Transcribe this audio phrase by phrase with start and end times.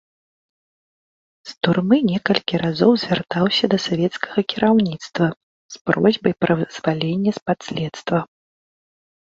[1.49, 5.27] З турмы некалькі разоў звяртаўся да савецкага кіраўніцтва
[5.77, 8.19] з просьбай пра вызвалення з-пад следства.